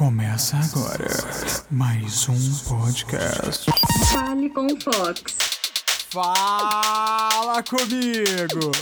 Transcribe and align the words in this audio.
Começa 0.00 0.56
agora 0.56 1.10
mais 1.70 2.26
um 2.26 2.54
podcast. 2.66 3.70
Fale 4.10 4.48
com 4.48 4.64
o 4.64 4.80
Fox. 4.80 5.22
Fala 6.08 7.62
comigo! 7.62 8.72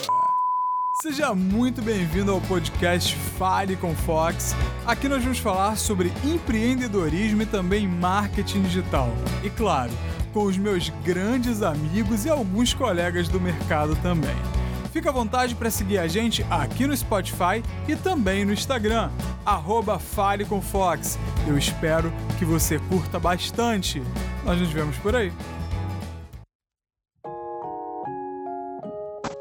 Seja 1.02 1.34
muito 1.34 1.82
bem-vindo 1.82 2.30
ao 2.30 2.40
podcast 2.42 3.16
Fale 3.36 3.74
com 3.74 3.96
Fox. 3.96 4.54
Aqui 4.86 5.08
nós 5.08 5.20
vamos 5.24 5.40
falar 5.40 5.76
sobre 5.76 6.12
empreendedorismo 6.24 7.43
e 7.43 7.46
também 7.46 7.89
marketing 7.89 8.62
digital. 8.62 9.09
E 9.43 9.50
claro, 9.50 9.91
com 10.32 10.45
os 10.45 10.57
meus 10.57 10.89
grandes 11.05 11.62
amigos 11.62 12.27
e 12.27 12.30
alguns 12.30 12.73
colegas 12.73 13.27
do 13.27 13.41
mercado 13.41 13.96
também. 13.96 14.37
Fica 14.93 15.11
à 15.11 15.12
vontade 15.12 15.55
para 15.55 15.70
seguir 15.70 15.98
a 15.98 16.09
gente 16.09 16.45
aqui 16.50 16.86
no 16.86 16.96
Spotify 16.96 17.62
e 17.86 17.95
também 17.95 18.45
no 18.45 18.52
Instagram, 18.52 19.11
arroba 19.45 19.98
Fale 19.98 20.45
com 20.45 20.61
Fox. 20.61 21.18
Eu 21.46 21.57
espero 21.59 22.12
que 22.39 22.45
você 22.45 22.79
curta 22.79 23.18
bastante. 23.18 24.03
Nós 24.45 24.59
nos 24.59 24.71
vemos 24.71 24.96
por 24.98 25.14
aí. 25.14 25.32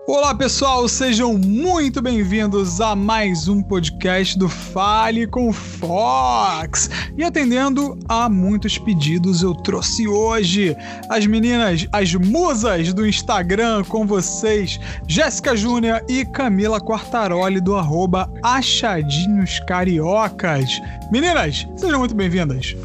Olá 0.09 0.34
pessoal, 0.34 0.88
sejam 0.88 1.38
muito 1.38 2.02
bem-vindos 2.02 2.79
a 2.79 2.95
mais 2.95 3.49
um 3.49 3.61
podcast 3.61 4.39
do 4.39 4.48
Fale 4.48 5.27
com 5.27 5.52
Fox. 5.52 6.89
E 7.17 7.25
atendendo 7.25 7.99
a 8.07 8.29
muitos 8.29 8.77
pedidos, 8.77 9.43
eu 9.43 9.53
trouxe 9.53 10.07
hoje 10.07 10.77
as 11.09 11.25
meninas, 11.25 11.85
as 11.91 12.13
musas 12.15 12.93
do 12.93 13.05
Instagram 13.05 13.84
com 13.84 14.07
vocês, 14.07 14.79
Jéssica 15.09 15.57
Júnior 15.57 16.01
e 16.07 16.23
Camila 16.23 16.79
Quartaroli 16.79 17.59
do 17.59 17.76
arroba 17.76 18.31
Achadinhos 18.41 19.59
Cariocas. 19.67 20.81
Meninas, 21.12 21.67
sejam 21.76 21.99
muito 21.99 22.15
bem-vindas. 22.15 22.77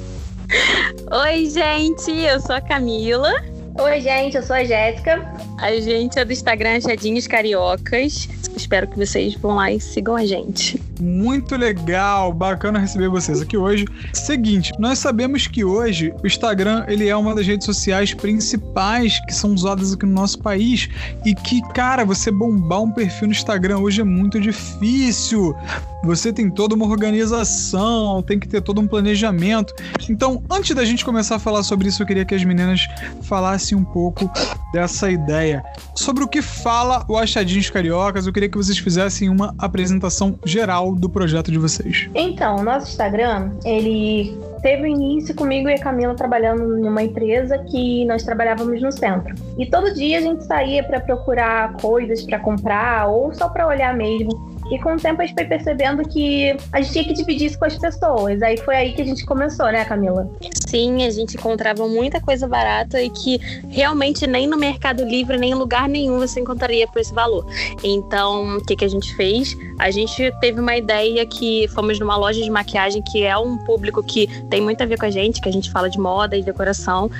Oi, 1.08 1.48
gente, 1.48 2.10
eu 2.10 2.40
sou 2.40 2.56
a 2.56 2.60
Camila. 2.60 3.51
Oi, 3.78 4.00
gente, 4.00 4.36
eu 4.36 4.42
sou 4.42 4.54
a 4.54 4.64
Jéssica. 4.64 5.26
A 5.58 5.72
gente 5.80 6.18
é 6.18 6.24
do 6.24 6.32
Instagram 6.32 6.76
Achadinhos 6.76 7.26
Cariocas. 7.26 8.28
Espero 8.54 8.86
que 8.86 8.98
vocês 8.98 9.34
vão 9.34 9.56
lá 9.56 9.72
e 9.72 9.80
sigam 9.80 10.14
a 10.14 10.26
gente. 10.26 10.80
Muito 11.02 11.56
legal, 11.56 12.32
bacana 12.32 12.78
receber 12.78 13.08
vocês 13.08 13.42
aqui 13.42 13.56
hoje. 13.56 13.84
Seguinte, 14.12 14.70
nós 14.78 15.00
sabemos 15.00 15.48
que 15.48 15.64
hoje 15.64 16.14
o 16.22 16.26
Instagram 16.28 16.84
ele 16.86 17.08
é 17.08 17.16
uma 17.16 17.34
das 17.34 17.44
redes 17.44 17.66
sociais 17.66 18.14
principais 18.14 19.18
que 19.26 19.34
são 19.34 19.52
usadas 19.52 19.92
aqui 19.92 20.06
no 20.06 20.12
nosso 20.12 20.38
país 20.38 20.88
e 21.26 21.34
que, 21.34 21.60
cara, 21.72 22.04
você 22.04 22.30
bombar 22.30 22.82
um 22.82 22.92
perfil 22.92 23.26
no 23.26 23.32
Instagram 23.32 23.78
hoje 23.78 24.00
é 24.00 24.04
muito 24.04 24.38
difícil. 24.38 25.56
Você 26.04 26.32
tem 26.32 26.48
toda 26.48 26.74
uma 26.74 26.86
organização, 26.86 28.22
tem 28.22 28.38
que 28.38 28.46
ter 28.46 28.60
todo 28.60 28.80
um 28.80 28.86
planejamento. 28.86 29.74
Então, 30.08 30.42
antes 30.48 30.74
da 30.74 30.84
gente 30.84 31.04
começar 31.04 31.36
a 31.36 31.38
falar 31.40 31.64
sobre 31.64 31.88
isso, 31.88 32.02
eu 32.02 32.06
queria 32.06 32.24
que 32.24 32.34
as 32.34 32.44
meninas 32.44 32.86
falassem 33.22 33.76
um 33.76 33.84
pouco 33.84 34.30
dessa 34.72 35.10
ideia. 35.10 35.64
Sobre 35.94 36.24
o 36.24 36.28
que 36.28 36.42
fala 36.42 37.04
o 37.08 37.16
Achadinhos 37.16 37.70
Cariocas, 37.70 38.26
eu 38.26 38.32
queria 38.32 38.48
que 38.48 38.56
vocês 38.56 38.78
fizessem 38.78 39.28
uma 39.28 39.54
apresentação 39.58 40.38
geral 40.44 40.91
do 40.94 41.08
projeto 41.08 41.50
de 41.50 41.58
vocês. 41.58 42.08
Então, 42.14 42.56
o 42.56 42.62
nosso 42.62 42.88
Instagram, 42.88 43.50
ele 43.64 44.36
teve 44.62 44.88
início 44.88 45.34
comigo 45.34 45.68
e 45.68 45.74
a 45.74 45.78
Camila 45.78 46.14
trabalhando 46.14 46.78
numa 46.78 47.02
empresa 47.02 47.58
que 47.58 48.04
nós 48.04 48.22
trabalhávamos 48.22 48.80
no 48.80 48.92
centro. 48.92 49.34
E 49.58 49.66
todo 49.66 49.92
dia 49.92 50.18
a 50.18 50.20
gente 50.20 50.44
saía 50.44 50.84
para 50.84 51.00
procurar 51.00 51.74
coisas 51.74 52.22
para 52.22 52.38
comprar 52.38 53.08
ou 53.08 53.34
só 53.34 53.48
para 53.48 53.66
olhar 53.66 53.94
mesmo. 53.94 54.52
E 54.70 54.78
com 54.78 54.94
o 54.94 54.96
tempo 54.96 55.20
a 55.20 55.26
gente 55.26 55.34
foi 55.34 55.44
percebendo 55.44 56.02
que 56.08 56.56
a 56.72 56.80
gente 56.80 56.92
tinha 56.92 57.04
que 57.04 57.12
dividir 57.12 57.48
isso 57.48 57.58
com 57.58 57.66
as 57.66 57.76
pessoas. 57.76 58.40
Aí 58.40 58.56
foi 58.56 58.76
aí 58.76 58.92
que 58.92 59.02
a 59.02 59.04
gente 59.04 59.26
começou, 59.26 59.66
né, 59.66 59.84
Camila? 59.84 60.30
Sim, 60.72 61.04
a 61.04 61.10
gente 61.10 61.36
encontrava 61.36 61.86
muita 61.86 62.18
coisa 62.18 62.48
barata 62.48 62.98
e 63.02 63.10
que 63.10 63.38
realmente 63.68 64.26
nem 64.26 64.46
no 64.46 64.56
Mercado 64.56 65.04
Livre, 65.04 65.36
nem 65.36 65.50
em 65.50 65.54
lugar 65.54 65.86
nenhum 65.86 66.18
você 66.18 66.40
encontraria 66.40 66.88
por 66.88 66.98
esse 66.98 67.12
valor. 67.12 67.44
Então, 67.84 68.56
o 68.56 68.64
que, 68.64 68.74
que 68.74 68.82
a 68.86 68.88
gente 68.88 69.14
fez? 69.14 69.54
A 69.78 69.90
gente 69.90 70.32
teve 70.40 70.58
uma 70.58 70.74
ideia 70.74 71.26
que 71.26 71.68
fomos 71.74 72.00
numa 72.00 72.16
loja 72.16 72.42
de 72.42 72.48
maquiagem 72.48 73.02
que 73.02 73.22
é 73.22 73.36
um 73.36 73.58
público 73.58 74.02
que 74.02 74.26
tem 74.48 74.62
muito 74.62 74.82
a 74.82 74.86
ver 74.86 74.98
com 74.98 75.04
a 75.04 75.10
gente, 75.10 75.42
que 75.42 75.48
a 75.50 75.52
gente 75.52 75.70
fala 75.70 75.90
de 75.90 75.98
moda 75.98 76.38
e 76.38 76.42
decoração. 76.42 77.10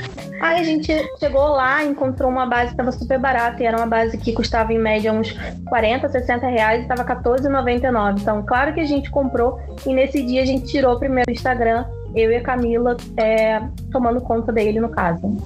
Aí 0.41 0.59
a 0.59 0.65
gente 0.65 0.91
chegou 1.21 1.49
lá, 1.49 1.85
encontrou 1.85 2.31
uma 2.31 2.47
base 2.47 2.69
que 2.69 2.73
estava 2.73 2.91
super 2.91 3.19
barata 3.19 3.63
e 3.63 3.67
era 3.67 3.77
uma 3.77 3.87
base 3.87 4.17
que 4.17 4.33
custava 4.33 4.73
em 4.73 4.79
média 4.79 5.13
uns 5.13 5.37
40, 5.69 6.09
60 6.09 6.47
reais 6.47 6.81
e 6.81 6.83
estava 6.85 7.05
14,99. 7.05 8.19
Então, 8.19 8.43
claro 8.47 8.73
que 8.73 8.81
a 8.81 8.87
gente 8.87 9.11
comprou 9.11 9.61
e 9.87 9.93
nesse 9.93 10.23
dia 10.23 10.41
a 10.41 10.47
gente 10.47 10.65
tirou 10.69 10.99
primeiro 10.99 11.31
o 11.31 11.35
Instagram, 11.35 11.85
eu 12.15 12.31
e 12.31 12.37
a 12.37 12.43
Camila 12.43 12.97
é, 13.17 13.61
tomando 13.91 14.21
conta 14.21 14.53
dele 14.53 14.81
no 14.81 14.89
caso 14.89 15.37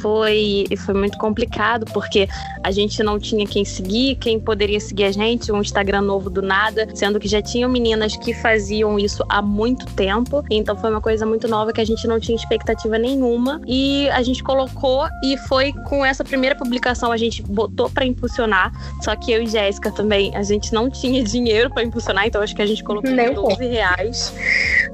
foi, 0.00 0.66
foi 0.78 0.94
muito 0.94 1.16
complicado, 1.18 1.84
porque 1.92 2.28
a 2.62 2.70
gente 2.70 3.02
não 3.02 3.18
tinha 3.18 3.46
quem 3.46 3.64
seguir, 3.64 4.16
quem 4.16 4.40
poderia 4.40 4.80
seguir 4.80 5.04
a 5.04 5.12
gente, 5.12 5.52
um 5.52 5.60
Instagram 5.60 6.02
novo 6.02 6.28
do 6.28 6.42
nada, 6.42 6.88
sendo 6.94 7.20
que 7.20 7.28
já 7.28 7.40
tinham 7.40 7.70
meninas 7.70 8.16
que 8.16 8.34
faziam 8.34 8.98
isso 8.98 9.24
há 9.28 9.40
muito 9.42 9.86
tempo. 9.94 10.44
Então 10.50 10.76
foi 10.76 10.90
uma 10.90 11.00
coisa 11.00 11.24
muito 11.26 11.46
nova 11.46 11.72
que 11.72 11.80
a 11.80 11.84
gente 11.84 12.06
não 12.06 12.18
tinha 12.18 12.36
expectativa 12.36 12.98
nenhuma. 12.98 13.60
E 13.66 14.08
a 14.10 14.22
gente 14.22 14.42
colocou 14.42 15.06
e 15.22 15.36
foi 15.48 15.72
com 15.88 16.04
essa 16.04 16.24
primeira 16.24 16.56
publicação 16.56 17.12
a 17.12 17.16
gente 17.16 17.42
botou 17.42 17.90
para 17.90 18.04
impulsionar. 18.04 18.72
Só 19.02 19.14
que 19.14 19.32
eu 19.32 19.42
e 19.42 19.46
Jéssica 19.46 19.90
também, 19.90 20.34
a 20.34 20.42
gente 20.42 20.72
não 20.72 20.90
tinha 20.90 21.22
dinheiro 21.22 21.70
para 21.70 21.82
impulsionar, 21.82 22.26
então 22.26 22.42
acho 22.42 22.54
que 22.54 22.62
a 22.62 22.66
gente 22.66 22.82
colocou 22.82 23.10
uns 23.10 23.34
12 23.34 23.66
reais. 23.66 24.34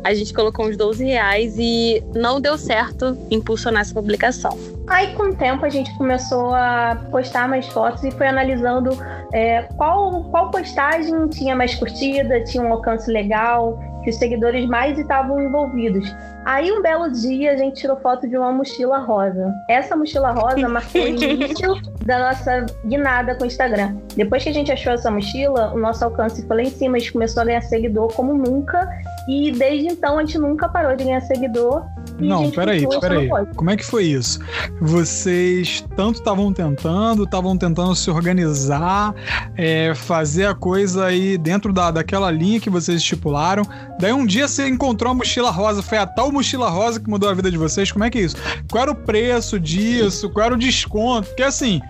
A 0.07 0.15
gente 0.15 0.33
colocou 0.33 0.67
uns 0.67 0.77
12 0.77 1.05
reais 1.05 1.57
e 1.59 2.01
não 2.15 2.41
deu 2.41 2.57
certo 2.57 3.19
impulsionar 3.29 3.81
essa 3.81 3.93
publicação. 3.93 4.57
Aí, 4.87 5.13
com 5.17 5.31
o 5.31 5.35
tempo, 5.35 5.65
a 5.65 5.69
gente 5.69 5.93
começou 5.99 6.55
a 6.55 6.97
postar 7.11 7.49
mais 7.49 7.67
fotos 7.67 8.05
e 8.05 8.13
foi 8.13 8.29
analisando 8.29 8.97
é, 9.33 9.63
qual, 9.77 10.23
qual 10.31 10.53
postagem 10.53 11.27
tinha 11.31 11.57
mais 11.57 11.75
curtida, 11.75 12.41
tinha 12.45 12.63
um 12.63 12.73
alcance 12.73 13.11
legal, 13.11 13.81
que 14.05 14.11
os 14.11 14.17
seguidores 14.17 14.65
mais 14.69 14.97
estavam 14.97 15.43
envolvidos. 15.43 16.09
Aí, 16.45 16.71
um 16.71 16.81
belo 16.81 17.11
dia, 17.11 17.55
a 17.55 17.57
gente 17.57 17.81
tirou 17.81 17.97
foto 17.97 18.29
de 18.29 18.39
uma 18.39 18.53
mochila 18.53 18.99
rosa. 18.99 19.53
Essa 19.69 19.97
mochila 19.97 20.31
rosa 20.31 20.69
marcou 20.69 21.03
o 21.03 21.09
início 21.09 21.75
da 22.07 22.21
nossa 22.21 22.67
guinada 22.85 23.35
com 23.35 23.43
o 23.43 23.47
Instagram. 23.49 23.97
Depois 24.15 24.45
que 24.45 24.51
a 24.51 24.53
gente 24.53 24.71
achou 24.71 24.93
essa 24.93 25.11
mochila, 25.11 25.73
o 25.75 25.79
nosso 25.81 26.05
alcance 26.05 26.47
foi 26.47 26.57
lá 26.59 26.63
em 26.63 26.71
cima, 26.71 26.97
a 26.97 27.01
gente 27.01 27.13
começou 27.13 27.43
a 27.43 27.47
ganhar 27.47 27.63
seguidor 27.63 28.13
como 28.15 28.33
nunca. 28.33 28.89
E 29.29 29.51
desde 29.51 29.89
então, 29.89 30.19
a 30.19 30.25
gente 30.25 30.39
nunca 30.39 30.69
parou 30.69 30.95
de 30.97 31.05
ganhar 31.05 31.21
seguidor. 31.23 31.85
Não, 32.19 32.51
peraí, 32.51 32.87
peraí. 33.01 33.29
Como 33.55 33.71
é 33.71 33.77
que 33.77 33.85
foi 33.85 34.05
isso? 34.05 34.39
Vocês 34.81 35.85
tanto 35.97 36.21
estavam 36.21 36.53
tentando, 36.53 37.25
estavam 37.25 37.57
tentando 37.59 37.95
se 37.95 38.11
organizar, 38.11 39.15
é, 39.57 39.95
fazer 39.95 40.47
a 40.47 40.55
coisa 40.55 41.07
aí 41.07 41.37
dentro 41.37 41.73
da, 41.73 41.91
daquela 41.91 42.31
linha 42.31 42.61
que 42.61 42.71
vocês 42.71 42.99
estipularam. 42.99 43.65
Daí 43.99 44.13
um 44.13 44.25
dia 44.25 44.47
você 44.47 44.69
encontrou 44.69 45.11
a 45.11 45.15
mochila 45.15 45.51
rosa, 45.51 45.83
foi 45.83 45.99
a 45.99 46.07
tal 46.07 46.31
mochila 46.31 46.71
rosa 46.71 47.01
que 47.01 47.11
mudou 47.11 47.29
a 47.29 47.35
vida 47.35 47.51
de 47.51 47.59
vocês. 47.59 47.91
Como 47.91 48.05
é 48.05 48.11
que 48.11 48.19
é 48.19 48.23
isso? 48.23 48.37
Qual 48.71 48.83
era 48.83 48.93
o 48.93 48.95
preço 48.95 49.59
disso? 49.59 50.31
Qual 50.31 50.47
era 50.47 50.55
o 50.55 50.59
desconto? 50.59 51.29
Porque 51.29 51.43
assim, 51.43 51.81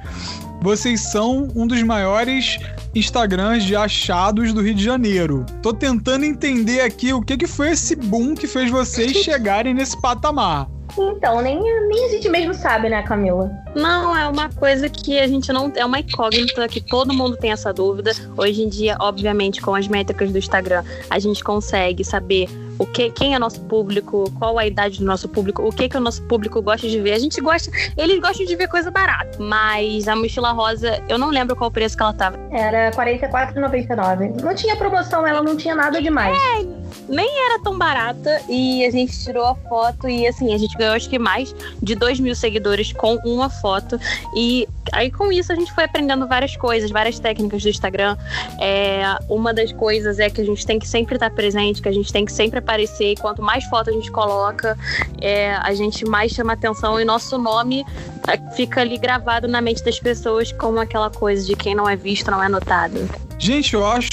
vocês 0.61 1.01
são 1.13 1.49
um 1.55 1.67
dos 1.67 1.83
maiores 1.83 2.59
Instagrams 2.95 3.65
de 3.65 3.77
achados 3.77 4.53
do 4.53 4.63
Rio 4.63 4.75
de 4.75 4.83
Janeiro. 4.85 5.45
Tô 5.63 5.73
tentando 5.73 6.25
entender 6.25 6.81
aqui 6.81 7.13
o 7.13 7.23
que, 7.23 7.37
que 7.37 7.47
foi 7.47 7.71
esse 7.71 7.95
boom 7.95 8.35
que 8.35 8.47
fez 8.47 8.71
vocês 8.71 9.13
chegarem 9.23 9.75
nesse 9.75 10.01
patamar. 10.01 10.69
Então, 10.99 11.43
nem, 11.43 11.61
nem 11.89 12.05
a 12.07 12.09
gente 12.09 12.29
mesmo 12.29 12.55
sabe, 12.55 12.89
né, 12.89 13.03
Camila? 13.03 13.51
Não, 13.75 14.17
é 14.17 14.27
uma 14.29 14.49
coisa 14.49 14.89
que 14.89 15.19
a 15.19 15.27
gente 15.27 15.53
não. 15.53 15.71
É 15.77 15.85
uma 15.85 16.01
incógnita 16.01 16.67
que 16.69 16.81
todo 16.81 17.13
mundo 17.13 17.37
tem 17.37 17.53
essa 17.53 17.73
dúvida. 17.73 18.13
Hoje 18.37 18.63
em 18.63 18.69
dia, 18.69 18.97
obviamente, 19.01 19.61
com 19.61 19.75
as 19.75 19.87
métricas 19.89 20.31
do 20.31 20.39
Instagram, 20.39 20.83
a 21.11 21.19
gente 21.19 21.45
consegue 21.45 22.03
saber 22.03 22.49
o 22.79 22.87
que, 22.87 23.11
quem 23.11 23.35
é 23.35 23.39
nosso 23.39 23.61
público, 23.63 24.31
qual 24.39 24.59
a 24.59 24.67
idade 24.67 24.99
do 24.99 25.05
nosso 25.05 25.29
público, 25.29 25.63
o 25.63 25.73
que, 25.73 25.89
que 25.89 25.97
o 25.97 26.01
nosso 26.01 26.23
público 26.23 26.61
gosta 26.63 26.89
de 26.89 27.01
ver. 27.01 27.13
A 27.13 27.19
gente 27.19 27.41
gosta, 27.41 27.71
eles 27.97 28.21
gostam 28.21 28.47
de 28.47 28.57
ver 28.57 28.69
coisa 28.69 28.91
barata, 28.91 29.39
mas 29.39 30.09
a 30.09 30.17
mochila 30.17 30.53
rosa, 30.53 31.03
eu 31.09 31.19
não 31.19 31.31
lembro 31.31 31.57
qual 31.57 31.69
o 31.69 31.73
preço 31.73 31.97
que 31.97 32.03
ela 32.03 32.13
tava. 32.13 32.39
Era 32.51 32.91
R$ 32.91 32.97
44,99. 32.97 34.43
Não 34.43 34.55
tinha 34.55 34.77
promoção, 34.77 35.27
ela 35.27 35.43
não 35.43 35.57
tinha 35.57 35.75
nada 35.75 36.01
demais. 36.01 36.37
É, 36.37 36.76
nem 37.09 37.29
era 37.47 37.63
tão 37.63 37.79
barata 37.79 38.41
e 38.49 38.85
a 38.85 38.91
gente 38.91 39.19
tirou 39.23 39.45
a 39.45 39.55
foto 39.55 40.09
e 40.09 40.27
assim, 40.27 40.53
a 40.55 40.59
gente 40.59 40.77
ganhou 40.77 40.95
acho 40.95 41.09
que 41.09 41.19
mais 41.19 41.55
de 41.83 41.95
2 41.95 42.21
mil 42.21 42.35
seguidores 42.35 42.93
com 42.93 43.17
uma 43.25 43.49
foto 43.49 43.99
e 44.35 44.69
aí 44.93 45.11
com 45.11 45.31
isso 45.31 45.53
a 45.53 45.55
gente 45.55 45.73
foi 45.73 45.85
aprendendo 45.85 46.27
várias 46.27 46.57
coisas, 46.57 46.91
várias 46.91 47.19
técnicas 47.19 47.63
do 47.63 47.69
Instagram. 47.69 48.17
É, 48.61 49.17
uma 49.29 49.53
das 49.53 49.73
coisas 49.73 50.19
é 50.19 50.29
que 50.31 50.41
a 50.41 50.45
gente 50.45 50.67
tem 50.67 50.79
que 50.79 50.89
sempre 50.89 51.17
estar 51.17 51.31
presente, 51.31 51.83
que 51.83 51.89
a 51.89 51.93
gente 51.93 52.13
tem 52.13 52.25
que 52.25 52.33
sempre 52.33 52.59
aparecer 52.59 53.13
e 53.13 53.17
quanto 53.17 53.43
mais 53.43 53.65
foto 53.65 53.91
a 53.91 53.93
gente 53.93 54.11
coloca, 54.11 54.77
é, 55.21 55.55
a 55.55 55.75
gente 55.75 56.05
mais 56.05 56.33
chama 56.33 56.53
atenção 56.53 57.01
e 57.01 57.05
nosso 57.05 57.39
nome 57.39 57.85
é, 58.29 58.55
fica 58.55 58.81
ali 58.81 58.99
gravado 58.99 59.47
na 59.49 59.61
mente 59.61 59.85
das 59.85 59.99
pessoas 59.99 60.53
como 60.53 60.79
aquela 60.79 61.11
coisa 61.11 61.47
de 61.47 61.55
quem 61.55 61.75
não 61.75 61.89
é 61.89 61.97
visto 61.97 62.31
não 62.31 62.43
é 62.43 62.49
notado. 62.49 63.09
Gente, 63.39 63.75
eu 63.75 63.87
acho 63.87 64.09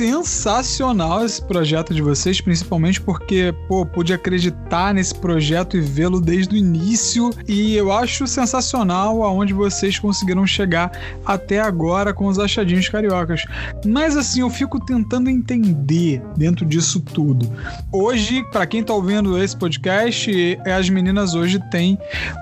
sensacional 0.00 1.26
esse 1.26 1.42
projeto 1.42 1.92
de 1.92 2.00
vocês, 2.00 2.40
principalmente 2.40 2.98
porque, 2.98 3.54
pô, 3.68 3.84
pude 3.84 4.14
acreditar 4.14 4.94
nesse 4.94 5.14
projeto 5.14 5.76
e 5.76 5.80
vê-lo 5.80 6.22
desde 6.22 6.54
o 6.54 6.56
início. 6.56 7.28
E 7.46 7.76
eu 7.76 7.92
acho 7.92 8.26
sensacional 8.26 9.22
aonde 9.22 9.52
vocês 9.52 9.98
conseguiram 9.98 10.46
chegar 10.46 10.90
até 11.26 11.60
agora 11.60 12.14
com 12.14 12.26
os 12.26 12.38
achadinhos 12.38 12.88
cariocas. 12.88 13.44
Mas 13.84 14.16
assim, 14.16 14.40
eu 14.40 14.48
fico 14.48 14.82
tentando 14.82 15.28
entender 15.28 16.22
dentro 16.34 16.64
disso 16.64 17.00
tudo. 17.00 17.46
Hoje, 17.92 18.42
para 18.50 18.66
quem 18.66 18.82
tá 18.82 18.94
ouvindo 18.94 19.36
esse 19.36 19.54
podcast, 19.54 20.58
as 20.64 20.88
meninas 20.88 21.34
hoje 21.34 21.60
têm 21.70 21.98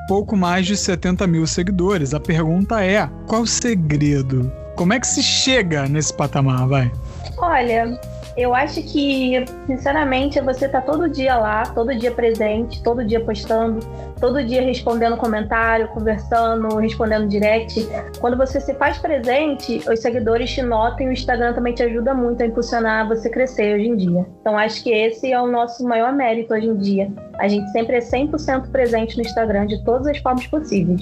pouco 0.06 0.36
mais 0.36 0.64
de 0.64 0.76
70 0.76 1.26
mil 1.26 1.44
seguidores. 1.44 2.14
A 2.14 2.20
pergunta 2.20 2.84
é: 2.84 3.10
qual 3.26 3.42
o 3.42 3.46
segredo? 3.48 4.48
Como 4.76 4.92
é 4.92 5.00
que 5.00 5.08
se 5.08 5.24
chega 5.24 5.88
nesse 5.88 6.14
patamar, 6.14 6.68
vai? 6.68 6.92
Olha, 7.36 7.98
eu 8.36 8.54
acho 8.54 8.82
que, 8.82 9.44
sinceramente, 9.66 10.40
você 10.40 10.68
tá 10.68 10.80
todo 10.80 11.08
dia 11.08 11.36
lá, 11.36 11.64
todo 11.64 11.94
dia 11.94 12.12
presente, 12.12 12.82
todo 12.82 13.04
dia 13.04 13.20
postando, 13.20 13.80
todo 14.18 14.44
dia 14.44 14.62
respondendo 14.62 15.16
comentário, 15.16 15.88
conversando, 15.88 16.76
respondendo 16.76 17.28
direct. 17.28 17.88
Quando 18.20 18.36
você 18.36 18.60
se 18.60 18.74
faz 18.74 18.98
presente, 18.98 19.82
os 19.90 20.00
seguidores 20.00 20.50
te 20.50 20.62
notam 20.62 21.06
e 21.06 21.08
o 21.08 21.12
Instagram 21.12 21.54
também 21.54 21.74
te 21.74 21.82
ajuda 21.82 22.14
muito 22.14 22.42
a 22.42 22.46
impulsionar 22.46 23.08
você 23.08 23.30
crescer 23.30 23.76
hoje 23.76 23.88
em 23.88 23.96
dia. 23.96 24.26
Então, 24.40 24.58
acho 24.58 24.82
que 24.82 24.90
esse 24.90 25.32
é 25.32 25.40
o 25.40 25.46
nosso 25.46 25.84
maior 25.84 26.12
mérito 26.12 26.52
hoje 26.52 26.66
em 26.66 26.76
dia. 26.76 27.10
A 27.38 27.48
gente 27.48 27.70
sempre 27.70 27.96
é 27.96 28.00
100% 28.00 28.70
presente 28.70 29.16
no 29.16 29.22
Instagram 29.22 29.66
de 29.66 29.82
todas 29.84 30.06
as 30.06 30.18
formas 30.18 30.46
possíveis 30.46 31.00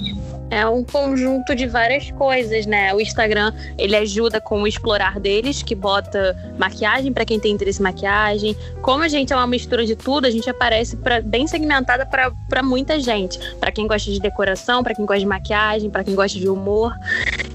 é 0.49 0.65
um 0.65 0.83
conjunto 0.83 1.53
de 1.55 1.67
várias 1.67 2.11
coisas, 2.11 2.65
né? 2.65 2.93
O 2.93 3.01
Instagram, 3.01 3.53
ele 3.77 3.95
ajuda 3.95 4.39
com 4.39 4.61
o 4.61 4.67
explorar 4.67 5.19
deles, 5.19 5.61
que 5.61 5.75
bota 5.75 6.35
maquiagem 6.57 7.11
para 7.11 7.25
quem 7.25 7.39
tem 7.39 7.53
interesse 7.53 7.79
em 7.79 7.83
maquiagem. 7.83 8.55
Como 8.81 9.03
a 9.03 9.07
gente 9.07 9.33
é 9.33 9.35
uma 9.35 9.47
mistura 9.47 9.85
de 9.85 9.95
tudo, 9.95 10.25
a 10.25 10.31
gente 10.31 10.49
aparece 10.49 10.95
pra, 10.97 11.21
bem 11.21 11.47
segmentada 11.47 12.05
para 12.05 12.63
muita 12.63 12.99
gente. 12.99 13.06
Para 13.59 13.71
quem 13.71 13.87
gosta 13.87 14.11
de 14.11 14.19
decoração, 14.19 14.83
para 14.83 14.95
quem 14.95 15.05
gosta 15.05 15.19
de 15.19 15.25
maquiagem, 15.25 15.89
para 15.89 16.03
quem 16.03 16.15
gosta 16.15 16.39
de 16.39 16.49
humor. 16.49 16.93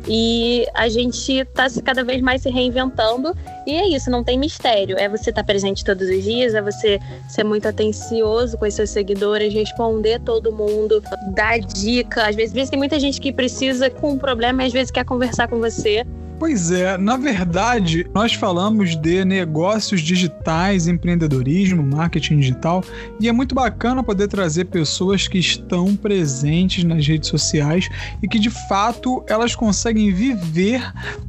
E 0.08 0.66
a 0.74 0.88
gente 0.88 1.32
está 1.32 1.66
cada 1.84 2.02
vez 2.04 2.20
mais 2.20 2.42
se 2.42 2.50
reinventando. 2.50 3.36
E 3.66 3.74
é 3.74 3.88
isso, 3.88 4.10
não 4.10 4.24
tem 4.24 4.38
mistério. 4.38 4.98
É 4.98 5.08
você 5.08 5.30
estar 5.30 5.42
tá 5.42 5.46
presente 5.46 5.84
todos 5.84 6.08
os 6.08 6.22
dias, 6.22 6.54
é 6.54 6.62
você 6.62 6.98
ser 7.28 7.44
muito 7.44 7.66
atencioso 7.68 8.58
com 8.58 8.66
os 8.66 8.74
seus 8.74 8.90
seguidores, 8.90 9.52
responder 9.52 10.20
todo 10.20 10.52
mundo, 10.52 11.02
dar 11.34 11.58
dica. 11.58 12.26
Às 12.26 12.36
vezes, 12.36 12.52
às 12.52 12.54
vezes 12.54 12.70
tem 12.70 12.78
muita 12.78 13.00
gente 13.00 13.18
que 13.18 13.32
precisa 13.32 13.88
com 13.88 14.12
um 14.12 14.18
problema 14.18 14.62
e 14.62 14.66
às 14.66 14.72
vezes 14.72 14.90
quer 14.90 15.04
conversar 15.06 15.48
com 15.48 15.58
você. 15.58 16.04
Pois 16.42 16.72
é, 16.72 16.98
na 16.98 17.16
verdade, 17.16 18.04
nós 18.12 18.34
falamos 18.34 19.00
de 19.00 19.24
negócios 19.24 20.00
digitais, 20.00 20.88
empreendedorismo, 20.88 21.84
marketing 21.84 22.40
digital, 22.40 22.82
e 23.20 23.28
é 23.28 23.32
muito 23.32 23.54
bacana 23.54 24.02
poder 24.02 24.26
trazer 24.26 24.64
pessoas 24.64 25.28
que 25.28 25.38
estão 25.38 25.94
presentes 25.94 26.82
nas 26.82 27.06
redes 27.06 27.28
sociais 27.28 27.88
e 28.20 28.26
que 28.26 28.40
de 28.40 28.50
fato 28.50 29.24
elas 29.28 29.54
conseguem 29.54 30.12
viver 30.12 30.82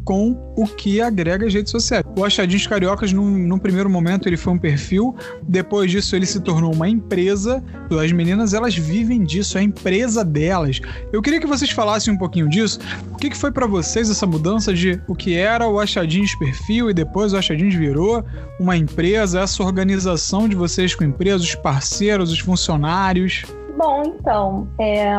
com 0.03 0.35
o 0.57 0.65
que 0.65 0.99
agrega 0.99 1.45
as 1.45 1.53
redes 1.53 1.69
sociais. 1.69 2.03
O 2.17 2.25
Achadinhos 2.25 2.65
Cariocas, 2.65 3.13
num, 3.13 3.29
num 3.29 3.59
primeiro 3.59 3.91
momento, 3.91 4.27
ele 4.27 4.35
foi 4.35 4.53
um 4.53 4.57
perfil, 4.57 5.15
depois 5.43 5.91
disso, 5.91 6.15
ele 6.15 6.25
se 6.25 6.39
tornou 6.39 6.73
uma 6.73 6.89
empresa. 6.89 7.63
As 8.03 8.11
meninas, 8.11 8.55
elas 8.55 8.75
vivem 8.75 9.23
disso, 9.23 9.59
é 9.59 9.61
a 9.61 9.63
empresa 9.63 10.25
delas. 10.25 10.81
Eu 11.11 11.21
queria 11.21 11.39
que 11.39 11.45
vocês 11.45 11.69
falassem 11.69 12.11
um 12.11 12.17
pouquinho 12.17 12.49
disso. 12.49 12.79
O 13.11 13.17
que, 13.17 13.29
que 13.29 13.37
foi 13.37 13.51
para 13.51 13.67
vocês 13.67 14.09
essa 14.09 14.25
mudança 14.25 14.73
de 14.73 15.02
o 15.07 15.15
que 15.15 15.37
era 15.37 15.67
o 15.67 15.79
Achadinhos 15.79 16.35
Perfil 16.35 16.89
e 16.89 16.93
depois 16.93 17.33
o 17.33 17.37
Achadinhos 17.37 17.75
virou 17.75 18.23
uma 18.59 18.77
empresa, 18.77 19.41
essa 19.41 19.63
organização 19.63 20.47
de 20.47 20.55
vocês 20.55 20.95
com 20.95 21.03
empresas, 21.03 21.41
os 21.41 21.55
parceiros, 21.55 22.31
os 22.31 22.39
funcionários? 22.39 23.43
Bom, 23.77 24.03
então, 24.05 24.67
é, 24.79 25.13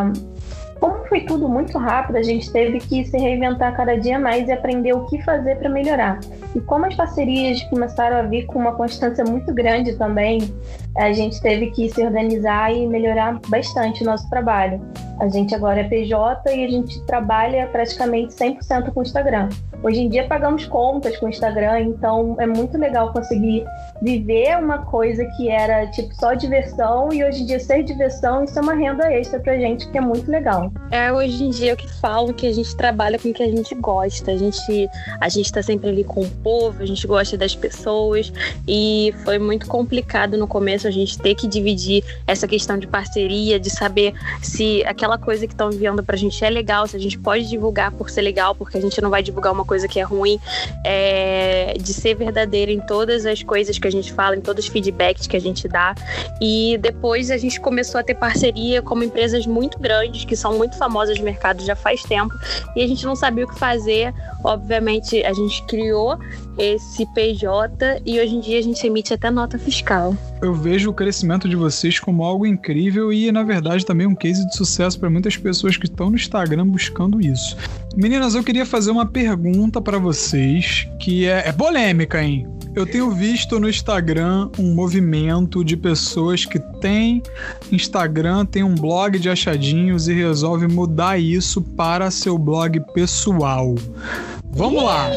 como 0.81 1.05
foi 1.09 1.23
tudo 1.23 1.49
muito 1.49 1.77
rápido, 1.79 2.17
a 2.17 2.23
gente 2.23 2.53
teve 2.53 2.79
que 2.79 3.05
se 3.05 3.17
reinventar 3.17 3.77
cada 3.77 3.97
dia 3.97 4.19
mais 4.19 4.49
e 4.49 4.53
aprender 4.53 4.93
o 4.93 5.07
que 5.07 5.23
fazer 5.23 5.57
para 5.57 5.69
melhorar. 5.69 6.21
E 6.55 6.61
como 6.61 6.87
as 6.87 6.95
parcerias 6.95 7.63
começaram 7.65 8.17
a 8.17 8.23
vir 8.23 8.47
com 8.47 8.59
uma 8.59 8.75
constância 8.75 9.25
muito 9.25 9.53
grande 9.53 9.97
também, 9.97 10.41
a 10.97 11.13
gente 11.13 11.41
teve 11.41 11.71
que 11.73 11.89
se 11.89 12.03
organizar 12.03 12.73
e 12.73 12.87
melhorar 12.87 13.41
bastante 13.49 14.03
o 14.03 14.07
nosso 14.07 14.29
trabalho. 14.31 14.81
A 15.21 15.29
gente 15.29 15.55
agora 15.55 15.81
é 15.81 15.85
PJ 15.85 16.55
e 16.55 16.65
a 16.65 16.69
gente 16.69 17.01
trabalha 17.07 17.67
praticamente 17.69 18.35
100% 18.35 18.93
com 18.93 19.01
o 19.01 19.03
Instagram. 19.03 19.49
Hoje 19.83 20.01
em 20.01 20.09
dia 20.09 20.27
pagamos 20.27 20.65
contas 20.67 21.17
com 21.19 21.27
o 21.27 21.29
Instagram, 21.29 21.81
então 21.81 22.37
é 22.39 22.47
muito 22.47 22.79
legal 22.79 23.13
conseguir 23.13 23.65
viver 24.01 24.57
uma 24.59 24.79
coisa 24.79 25.25
que 25.37 25.51
era 25.51 25.87
tipo 25.89 26.15
só 26.15 26.33
diversão 26.35 27.13
e 27.13 27.23
hoje 27.23 27.43
em 27.43 27.47
dia 27.47 27.61
ser 27.61 27.83
diversão 27.83 28.45
isso 28.45 28.59
é 28.59 28.63
uma 28.63 28.75
renda 28.75 29.13
extra 29.13 29.39
pra 29.41 29.57
gente 29.57 29.87
que 29.91 29.99
é 29.99 30.01
muito 30.01 30.31
legal. 30.31 30.73
É 30.91 31.13
hoje 31.13 31.45
em 31.45 31.51
dia 31.51 31.73
eu 31.73 31.77
que 31.77 31.89
falo 32.01 32.33
que 32.33 32.47
a 32.47 32.53
gente 32.53 32.75
trabalha 32.77 33.19
com 33.19 33.29
o 33.29 33.35
que 33.35 33.43
a 33.43 33.51
gente 33.51 33.75
gosta. 33.75 34.33
A 34.33 34.37
gente 34.37 34.89
a 35.21 35.29
gente 35.29 35.53
tá 35.53 35.63
sempre 35.63 35.91
ali 35.91 36.03
com 36.03 36.23
o 36.23 36.31
povo, 36.45 36.83
a 36.83 36.87
gente 36.87 37.07
gosta 37.07 37.39
das 37.39 37.57
pessoas 37.57 38.31
e 38.69 39.15
foi 39.25 39.39
muito 39.39 39.67
complicado 39.67 40.37
no 40.37 40.47
começo 40.47 40.87
a 40.87 40.91
gente 40.91 41.19
ter 41.19 41.35
que 41.35 41.49
dividir 41.49 42.05
essa 42.27 42.47
questão 42.47 42.79
de 42.79 42.87
parceria, 42.87 43.59
de 43.59 43.71
saber 43.71 44.13
se 44.43 44.85
aquela 44.85 45.17
coisa 45.17 45.47
que 45.47 45.55
estão 45.55 45.71
enviando 45.71 46.05
pra 46.05 46.17
gente 46.17 46.45
é 46.45 46.51
legal, 46.51 46.87
se 46.87 46.95
a 46.95 47.01
gente 47.01 47.19
pode 47.19 47.49
divulgar 47.49 47.91
por 47.93 48.11
ser 48.11 48.21
legal, 48.21 48.55
porque 48.55 48.77
a 48.77 48.81
gente 48.81 49.01
não 49.01 49.09
vai 49.09 49.23
divulgar 49.23 49.53
uma 49.53 49.65
coisa 49.65 49.89
que 49.89 49.99
é 49.99 50.03
ruim, 50.03 50.39
é, 50.85 51.75
de 51.81 51.95
ser 51.95 52.15
verdadeira 52.15 52.71
em 52.71 52.81
todas 52.81 53.25
as 53.25 53.43
coisas 53.43 53.79
que 53.79 53.89
a 53.89 53.91
gente 53.91 54.13
fala, 54.13 54.37
em 54.37 54.41
todos 54.43 54.67
os 54.67 54.71
feedbacks 54.71 55.27
que 55.27 55.37
a 55.37 55.41
gente 55.41 55.67
dá. 55.67 55.95
E 56.41 56.77
depois 56.79 57.31
a 57.31 57.39
gente 57.39 57.59
começou 57.59 57.99
a 57.99 58.05
ter 58.05 58.15
parceria 58.15 58.83
com 58.83 59.03
empresas 59.03 59.47
muito 59.47 59.79
grandes, 59.79 60.27
que 60.27 60.37
são 60.37 60.59
muito 60.59 60.77
famosas 60.77 61.19
no 61.19 61.25
mercado 61.25 61.65
já 61.65 61.75
faz 61.75 62.03
tempo, 62.03 62.35
e 62.77 62.83
a 62.83 62.87
gente 62.87 63.07
não 63.07 63.17
sabia 63.17 63.45
o 63.45 63.49
que 63.49 63.59
fazer. 63.59 64.13
Obviamente, 64.45 65.25
a 65.25 65.33
gente 65.33 65.63
criou 65.65 66.19
esse 66.59 67.07
PJ 67.15 68.03
e 68.07 68.21
hoje 68.21 68.35
em 68.35 68.41
dia 68.41 68.59
a 68.59 68.63
gente 68.63 68.87
emite 68.87 69.13
até 69.13 69.31
nota 69.31 69.59
fiscal. 69.59 70.17
Eu 70.41 70.55
vejo 70.55 70.91
o 70.91 70.95
crescimento 70.95 71.49
de 71.49 71.57
vocês 71.57 71.99
como 71.99 72.23
algo 72.23 72.47
incrível 72.47 73.13
e, 73.13 73.33
na 73.33 73.43
verdade, 73.43 73.85
também 73.85 74.07
um 74.07 74.15
case 74.15 74.47
de 74.47 74.57
sucesso 74.57 74.99
para 74.99 75.11
muitas 75.11 75.37
pessoas 75.37 75.77
que 75.77 75.87
estão 75.87 76.11
no 76.11 76.17
Instagram 76.17 76.67
buscando 76.67 77.21
isso. 77.21 77.57
Meninas, 77.97 78.35
eu 78.35 78.43
queria 78.43 78.67
fazer 78.67 78.91
uma 78.91 79.07
pergunta 79.07 79.81
para 79.81 79.99
vocês 79.99 80.89
que 81.01 81.27
é, 81.27 81.49
é 81.49 81.53
polêmica, 81.53 82.23
hein? 82.23 82.47
Eu 82.75 82.85
tenho 82.85 83.09
visto 83.13 83.61
no 83.61 83.69
Instagram 83.69 84.51
um 84.59 84.75
movimento 84.75 85.65
de 85.65 85.77
pessoas 85.77 86.45
que 86.45 86.59
têm 86.81 87.23
Instagram, 87.71 88.45
tem 88.45 88.65
um 88.65 88.75
blog 88.75 89.17
de 89.17 89.31
achadinhos 89.31 90.09
e 90.09 90.13
resolve 90.13 90.67
mudar 90.67 91.17
isso 91.17 91.63
para 91.63 92.11
seu 92.11 92.37
blog 92.37 92.81
pessoal. 92.93 93.77
Vamos 94.57 94.83
lá! 94.83 95.11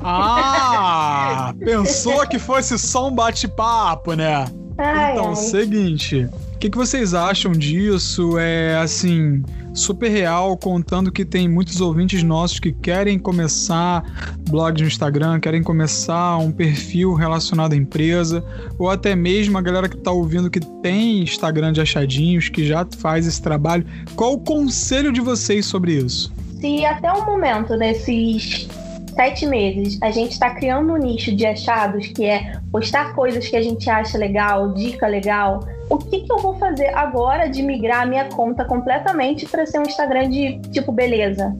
Ah! 0.00 1.54
Pensou 1.58 2.26
que 2.26 2.38
fosse 2.38 2.78
só 2.78 3.08
um 3.08 3.14
bate-papo, 3.14 4.14
né? 4.14 4.46
Ai, 4.78 5.12
então, 5.12 5.30
ai. 5.30 5.36
seguinte. 5.36 6.28
O 6.54 6.58
que, 6.58 6.70
que 6.70 6.76
vocês 6.76 7.14
acham 7.14 7.52
disso? 7.52 8.38
É 8.38 8.76
assim, 8.76 9.42
super 9.72 10.08
real, 10.08 10.56
contando 10.56 11.10
que 11.10 11.24
tem 11.24 11.48
muitos 11.48 11.80
ouvintes 11.80 12.22
nossos 12.22 12.60
que 12.60 12.70
querem 12.70 13.18
começar 13.18 14.04
blog 14.48 14.80
no 14.80 14.86
Instagram, 14.86 15.40
querem 15.40 15.62
começar 15.62 16.36
um 16.36 16.52
perfil 16.52 17.14
relacionado 17.14 17.72
à 17.72 17.76
empresa, 17.76 18.44
ou 18.78 18.90
até 18.90 19.16
mesmo 19.16 19.56
a 19.56 19.62
galera 19.62 19.88
que 19.88 19.96
está 19.96 20.10
ouvindo 20.10 20.50
que 20.50 20.60
tem 20.60 21.22
Instagram 21.22 21.72
de 21.72 21.80
achadinhos, 21.80 22.48
que 22.48 22.66
já 22.66 22.86
faz 22.98 23.26
esse 23.26 23.40
trabalho. 23.40 23.84
Qual 24.14 24.34
o 24.34 24.38
conselho 24.38 25.12
de 25.12 25.20
vocês 25.20 25.64
sobre 25.64 25.94
isso? 25.94 26.32
Se 26.60 26.84
até 26.84 27.10
o 27.10 27.24
momento, 27.24 27.74
nesses 27.74 28.68
sete 29.14 29.46
meses, 29.46 29.98
a 30.02 30.10
gente 30.10 30.32
está 30.32 30.50
criando 30.50 30.92
um 30.92 30.96
nicho 30.96 31.34
de 31.34 31.46
achados, 31.46 32.08
que 32.08 32.24
é 32.24 32.52
postar 32.70 33.14
coisas 33.14 33.48
que 33.48 33.56
a 33.56 33.62
gente 33.62 33.88
acha 33.88 34.16
legal, 34.16 34.72
dica 34.74 35.06
legal, 35.06 35.60
o 35.88 35.98
que, 35.98 36.20
que 36.20 36.32
eu 36.32 36.38
vou 36.38 36.54
fazer 36.56 36.94
agora 36.94 37.48
de 37.48 37.62
migrar 37.62 38.02
a 38.02 38.06
minha 38.06 38.26
conta 38.26 38.64
completamente 38.64 39.46
para 39.46 39.66
ser 39.66 39.78
um 39.80 39.82
Instagram 39.82 40.28
de 40.28 40.60
tipo 40.70 40.92
beleza? 40.92 41.56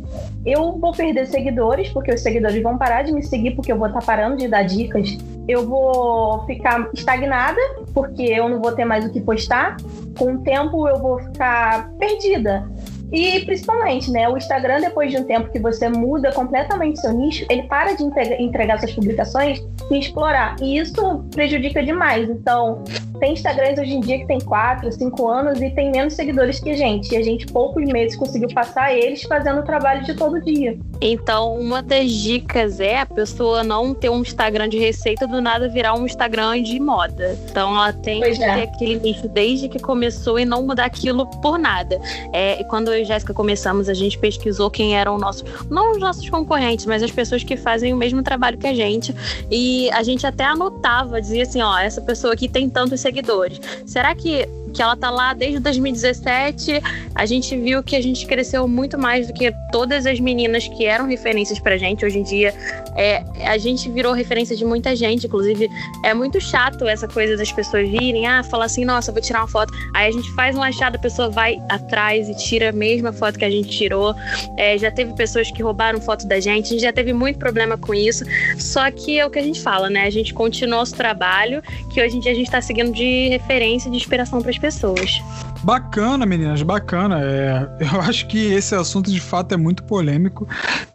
Eu 0.46 0.78
vou 0.78 0.92
perder 0.92 1.26
seguidores, 1.26 1.88
porque 1.88 2.12
os 2.14 2.20
seguidores 2.20 2.62
vão 2.62 2.78
parar 2.78 3.02
de 3.02 3.12
me 3.12 3.22
seguir, 3.22 3.52
porque 3.52 3.72
eu 3.72 3.78
vou 3.78 3.88
estar 3.88 4.00
tá 4.00 4.06
parando 4.06 4.36
de 4.36 4.48
dar 4.48 4.62
dicas. 4.62 5.18
Eu 5.48 5.66
vou 5.66 6.44
ficar 6.46 6.88
estagnada, 6.94 7.60
porque 7.92 8.22
eu 8.22 8.48
não 8.48 8.60
vou 8.60 8.72
ter 8.72 8.84
mais 8.84 9.04
o 9.04 9.10
que 9.10 9.20
postar. 9.20 9.76
Com 10.16 10.34
o 10.34 10.38
tempo, 10.38 10.86
eu 10.86 10.98
vou 10.98 11.18
ficar 11.18 11.90
perdida. 11.98 12.64
E 13.12 13.40
principalmente, 13.40 14.10
né, 14.10 14.28
o 14.28 14.36
Instagram, 14.36 14.80
depois 14.80 15.10
de 15.10 15.18
um 15.18 15.24
tempo 15.24 15.50
que 15.50 15.58
você 15.58 15.88
muda 15.88 16.32
completamente 16.32 17.00
seu 17.00 17.12
nicho, 17.12 17.44
ele 17.50 17.64
para 17.64 17.94
de 17.94 18.04
entregar 18.38 18.78
suas 18.78 18.92
publicações 18.92 19.60
e 19.90 19.98
explorar. 19.98 20.56
E 20.60 20.78
isso 20.78 21.24
prejudica 21.30 21.82
demais. 21.82 22.28
Então, 22.28 22.84
tem 23.18 23.32
Instagrams 23.32 23.78
hoje 23.78 23.94
em 23.94 24.00
dia 24.00 24.18
que 24.18 24.26
tem 24.26 24.40
4, 24.40 24.92
5 24.92 25.28
anos 25.28 25.60
e 25.60 25.70
tem 25.70 25.90
menos 25.90 26.14
seguidores 26.14 26.60
que 26.60 26.70
a 26.70 26.76
gente. 26.76 27.12
E 27.12 27.16
a 27.16 27.22
gente, 27.22 27.46
poucos 27.46 27.84
meses, 27.84 28.16
conseguiu 28.16 28.48
passar 28.54 28.96
eles 28.96 29.22
fazendo 29.22 29.60
o 29.60 29.64
trabalho 29.64 30.04
de 30.04 30.14
todo 30.14 30.40
dia. 30.40 30.78
Então, 31.00 31.54
uma 31.54 31.82
das 31.82 32.10
dicas 32.10 32.78
é 32.78 33.00
a 33.00 33.06
pessoa 33.06 33.64
não 33.64 33.94
ter 33.94 34.10
um 34.10 34.20
Instagram 34.20 34.68
de 34.68 34.78
receita 34.78 35.26
do 35.26 35.40
nada 35.40 35.68
virar 35.68 35.94
um 35.94 36.04
Instagram 36.04 36.62
de 36.62 36.78
moda. 36.78 37.38
Então, 37.50 37.74
ela 37.74 37.92
tem 37.92 38.20
pois 38.20 38.36
que 38.36 38.44
é. 38.44 38.54
ter 38.54 38.62
aquele 38.62 38.98
nicho 39.00 39.28
desde 39.28 39.68
que 39.68 39.78
começou 39.78 40.38
e 40.38 40.44
não 40.44 40.62
mudar 40.62 40.84
aquilo 40.84 41.26
por 41.40 41.58
nada. 41.58 41.98
É, 42.32 42.62
quando 42.64 42.92
eu 42.92 43.00
e 43.00 43.04
Jéssica 43.04 43.32
começamos, 43.32 43.88
a 43.88 43.94
gente 43.94 44.18
pesquisou 44.18 44.70
quem 44.70 44.96
eram 44.96 45.16
nossos, 45.16 45.44
não 45.70 45.92
os 45.92 45.98
nossos 45.98 46.28
concorrentes, 46.28 46.84
mas 46.84 47.02
as 47.02 47.10
pessoas 47.10 47.42
que 47.42 47.56
fazem 47.56 47.94
o 47.94 47.96
mesmo 47.96 48.22
trabalho 48.22 48.58
que 48.58 48.66
a 48.66 48.74
gente. 48.74 49.14
E 49.50 49.90
a 49.92 50.02
gente 50.02 50.26
até 50.26 50.44
anotava, 50.44 51.20
dizia 51.20 51.44
assim: 51.44 51.62
ó, 51.62 51.78
essa 51.78 52.00
pessoa 52.00 52.34
aqui 52.34 52.48
tem 52.48 52.68
tantos 52.68 53.00
seguidores. 53.00 53.60
Será 53.86 54.14
que 54.14 54.46
que 54.72 54.82
ela 54.82 54.96
tá 54.96 55.10
lá 55.10 55.34
desde 55.34 55.58
2017. 55.60 56.80
A 57.14 57.26
gente 57.26 57.56
viu 57.56 57.82
que 57.82 57.94
a 57.94 58.02
gente 58.02 58.26
cresceu 58.26 58.66
muito 58.66 58.98
mais 58.98 59.26
do 59.26 59.32
que 59.32 59.52
todas 59.70 60.06
as 60.06 60.18
meninas 60.18 60.66
que 60.66 60.86
eram 60.86 61.06
referências 61.06 61.58
pra 61.58 61.76
gente. 61.76 62.04
Hoje 62.04 62.18
em 62.18 62.22
dia, 62.22 62.54
é, 62.96 63.22
a 63.46 63.58
gente 63.58 63.90
virou 63.90 64.12
referência 64.12 64.56
de 64.56 64.64
muita 64.64 64.96
gente. 64.96 65.26
Inclusive, 65.26 65.68
é 66.04 66.14
muito 66.14 66.40
chato 66.40 66.88
essa 66.88 67.06
coisa 67.06 67.36
das 67.36 67.52
pessoas 67.52 67.88
virem, 67.88 68.26
ah, 68.26 68.42
falar 68.42 68.64
assim, 68.64 68.84
nossa, 68.84 69.12
vou 69.12 69.20
tirar 69.20 69.40
uma 69.40 69.48
foto. 69.48 69.72
Aí 69.94 70.08
a 70.08 70.10
gente 70.10 70.30
faz 70.32 70.56
um 70.56 70.62
achado, 70.62 70.96
a 70.96 70.98
pessoa 70.98 71.28
vai 71.28 71.60
atrás 71.68 72.28
e 72.28 72.34
tira 72.34 72.70
a 72.70 72.72
mesma 72.72 73.12
foto 73.12 73.38
que 73.38 73.44
a 73.44 73.50
gente 73.50 73.68
tirou. 73.68 74.14
É, 74.56 74.78
já 74.78 74.90
teve 74.90 75.12
pessoas 75.14 75.50
que 75.50 75.62
roubaram 75.62 76.00
foto 76.00 76.26
da 76.26 76.40
gente, 76.40 76.66
a 76.66 76.70
gente 76.70 76.82
já 76.82 76.92
teve 76.92 77.12
muito 77.12 77.38
problema 77.38 77.76
com 77.76 77.94
isso. 77.94 78.24
Só 78.58 78.90
que 78.90 79.18
é 79.18 79.26
o 79.26 79.30
que 79.30 79.38
a 79.38 79.42
gente 79.42 79.60
fala, 79.60 79.90
né? 79.90 80.04
A 80.04 80.10
gente 80.10 80.32
continua 80.32 80.70
nosso 80.70 80.94
trabalho, 80.94 81.62
que 81.90 82.02
hoje 82.02 82.16
em 82.16 82.20
dia 82.20 82.32
a 82.32 82.34
gente 82.34 82.46
está 82.46 82.62
seguindo 82.62 82.92
de 82.92 83.28
referência, 83.28 83.90
de 83.90 83.96
inspiração 83.96 84.40
para 84.40 84.50
as 84.50 84.56
pessoas. 84.60 85.22
Bacana, 85.62 86.24
meninas, 86.24 86.62
bacana. 86.62 87.20
É, 87.20 87.68
eu 87.94 88.00
acho 88.00 88.26
que 88.28 88.52
esse 88.52 88.74
assunto 88.74 89.10
de 89.10 89.20
fato 89.20 89.52
é 89.52 89.56
muito 89.56 89.82
polêmico 89.82 90.46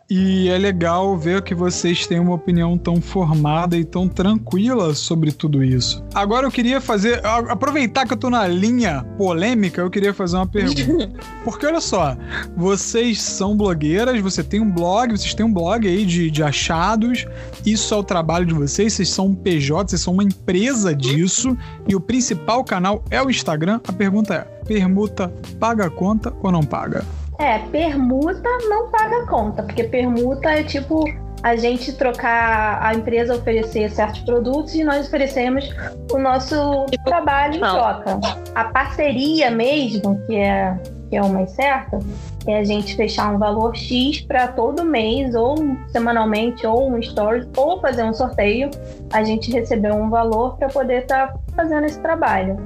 e 0.10 0.50
é 0.50 0.58
legal 0.58 1.18
ver 1.18 1.42
que 1.42 1.56
vocês 1.56 2.06
têm 2.06 2.20
uma 2.20 2.36
opinião 2.36 2.78
tão 2.78 3.02
formada 3.02 3.76
e 3.76 3.84
tão 3.84 4.08
tranquila 4.08 4.94
sobre 4.94 5.32
tudo 5.32 5.64
isso. 5.64 6.04
Agora 6.14 6.46
eu 6.46 6.52
queria 6.52 6.80
fazer. 6.80 7.26
Aproveitar 7.26 8.06
que 8.06 8.14
eu 8.14 8.18
tô 8.18 8.30
na 8.30 8.48
linha 8.48 9.04
polêmica, 9.18 9.82
eu 9.82 9.90
queria 9.90 10.14
fazer 10.14 10.36
uma 10.36 10.48
pergunta. 10.48 11.10
Porque 11.44 11.66
olha 11.66 11.82
só, 11.82 12.16
vocês 12.56 13.20
são 13.20 13.58
blogueiras, 13.58 14.22
você 14.22 14.44
tem 14.44 14.60
um 14.60 14.70
blog, 14.70 15.18
vocês 15.18 15.34
têm 15.34 15.46
um 15.46 15.54
blog 15.54 15.88
aí 15.88 16.06
de, 16.06 16.30
de 16.30 16.44
achados, 16.44 17.26
isso 17.66 17.94
é 17.94 17.98
o 17.98 18.04
trabalho 18.04 18.46
de 18.46 18.54
vocês, 18.54 18.94
vocês 18.94 19.10
são 19.10 19.28
um 19.28 19.36
PJ, 19.36 19.90
vocês 19.90 20.02
são 20.02 20.14
uma 20.14 20.24
empresa 20.24 20.96
disso, 20.96 21.58
e 21.88 21.96
o 21.96 22.00
principal 22.00 22.64
canal 22.64 23.04
é 23.10 23.22
o 23.22 23.30
Instagram. 23.30 23.82
A 23.88 23.92
pergunta 23.92 24.36
é: 24.36 24.42
permuta 24.66 25.34
paga 25.60 25.88
a 25.88 25.90
conta 25.90 26.32
ou 26.44 26.52
não 26.52 26.62
paga? 26.62 27.04
É, 27.40 27.60
permuta 27.70 28.50
não 28.70 28.90
paga 28.90 29.26
conta, 29.28 29.64
porque 29.64 29.84
permuta 29.84 30.50
é 30.50 30.64
tipo 30.64 31.04
a 31.44 31.56
gente 31.56 31.94
trocar, 31.94 32.80
a 32.82 32.96
empresa 32.96 33.36
oferecer 33.36 33.92
certos 33.92 34.22
produtos 34.22 34.74
e 34.74 34.84
nós 34.84 35.06
oferecemos 35.06 35.70
o 36.12 36.18
nosso 36.18 36.88
tipo, 36.90 37.04
trabalho 37.04 37.58
em 37.58 37.60
troca. 37.60 38.20
A 38.56 38.64
parceria 38.64 39.52
mesmo, 39.52 40.20
que 40.26 40.36
é, 40.38 40.76
que 41.08 41.16
é 41.16 41.22
o 41.22 41.30
mais 41.30 41.52
certo, 41.52 42.00
é 42.48 42.58
a 42.58 42.64
gente 42.64 42.96
fechar 42.96 43.32
um 43.32 43.38
valor 43.38 43.76
X 43.76 44.22
para 44.22 44.48
todo 44.48 44.84
mês, 44.84 45.36
ou 45.36 45.56
semanalmente, 45.90 46.66
ou 46.66 46.90
um 46.90 46.98
story, 46.98 47.48
ou 47.56 47.80
fazer 47.80 48.04
um 48.04 48.14
sorteio, 48.14 48.72
a 49.14 49.24
gente 49.24 49.52
receber 49.52 49.94
um 49.94 50.10
valor 50.10 50.58
para 50.58 50.70
poder 50.70 51.04
estar 51.04 51.28
tá 51.28 51.40
fazendo 51.56 51.86
esse 51.86 52.00
trabalho. 52.00 52.58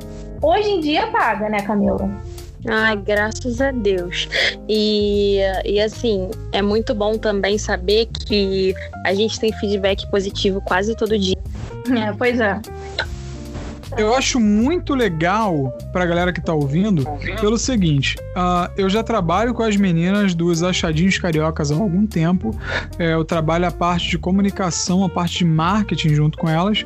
Hoje 0.42 0.70
em 0.70 0.80
dia 0.80 1.08
paga, 1.08 1.50
né, 1.50 1.62
Camila? 1.64 2.10
Ai, 2.68 2.98
graças 2.98 3.62
a 3.62 3.72
Deus. 3.72 4.28
E, 4.68 5.40
e 5.66 5.80
assim, 5.80 6.30
é 6.52 6.62
muito 6.62 6.94
bom 6.94 7.18
também 7.18 7.58
saber 7.58 8.08
que 8.08 8.76
a 9.06 9.14
gente 9.14 9.40
tem 9.40 9.52
feedback 9.54 10.10
positivo 10.12 10.62
quase 10.62 10.96
todo 10.96 11.18
dia. 11.18 11.38
É, 11.98 12.12
pois 12.18 12.40
é. 12.40 12.60
Eu 13.98 14.14
acho 14.16 14.40
muito 14.40 14.94
legal 14.94 15.76
pra 15.92 16.06
galera 16.06 16.32
que 16.32 16.42
tá 16.42 16.54
ouvindo, 16.54 17.04
pelo 17.40 17.58
seguinte: 17.58 18.16
uh, 18.36 18.72
eu 18.78 18.90
já 18.90 19.04
trabalho 19.04 19.54
com 19.54 19.64
as 19.64 19.76
meninas 19.76 20.34
dos 20.34 20.64
Achadinhos 20.64 21.18
Cariocas 21.18 21.72
há 21.72 21.76
algum 21.76 22.06
tempo. 22.06 22.58
É, 22.98 23.14
eu 23.14 23.26
trabalho 23.26 23.68
a 23.68 23.72
parte 23.72 24.10
de 24.10 24.18
comunicação, 24.18 25.04
a 25.04 25.10
parte 25.10 25.40
de 25.40 25.46
marketing 25.46 26.10
junto 26.10 26.38
com 26.38 26.48
elas. 26.48 26.84